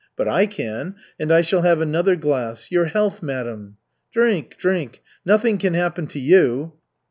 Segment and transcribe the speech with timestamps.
[0.17, 2.71] But I can, and I shall have another glass.
[2.71, 3.77] Your health, madam."
[4.11, 5.03] "Drink, drink.
[5.27, 6.73] Nothing can happen to you."